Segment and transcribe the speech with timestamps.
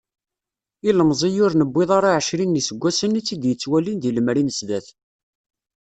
[0.89, 4.87] Ilemẓi ur niwiḍ ara ɛecrin n yiseggasen i tt-id-yettwalin di lemri n sdat.